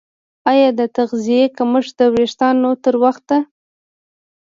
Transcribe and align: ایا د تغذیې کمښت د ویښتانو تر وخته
ایا 0.51 0.69
د 0.79 0.81
تغذیې 0.97 1.43
کمښت 1.57 1.93
د 1.99 2.01
ویښتانو 2.15 2.71
تر 2.83 2.95
وخته 3.03 3.37